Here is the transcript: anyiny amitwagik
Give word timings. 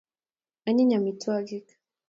anyiny 0.67 0.93
amitwagik 0.99 1.67